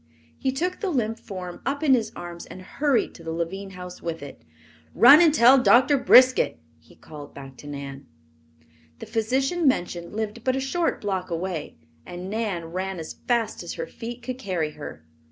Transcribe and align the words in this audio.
He 0.35 0.51
took 0.51 0.79
the 0.79 0.89
limp 0.89 1.19
form 1.19 1.61
up 1.63 1.83
in 1.83 1.93
his 1.93 2.11
arms 2.15 2.47
and 2.47 2.63
hurried 2.63 3.13
to 3.13 3.23
the 3.23 3.31
Lavine 3.31 3.73
house 3.73 4.01
with 4.01 4.23
it. 4.23 4.41
"Run 4.95 5.21
and 5.21 5.31
tell 5.31 5.59
Doctor 5.61 5.95
Briskett," 5.95 6.57
he 6.79 6.95
called 6.95 7.35
back 7.35 7.55
to 7.57 7.67
Nan. 7.67 8.07
The 8.97 9.05
physician 9.05 9.67
mentioned 9.67 10.15
lived 10.15 10.43
but 10.43 10.55
a 10.55 10.59
short 10.59 11.01
block 11.01 11.29
away, 11.29 11.75
and 12.03 12.31
Nan 12.31 12.65
ran 12.71 12.97
as 12.97 13.13
fast 13.27 13.61
as 13.61 13.75
her 13.75 13.85
feet 13.85 14.23
could 14.23 14.39
carry 14.39 14.71
her. 14.71 15.05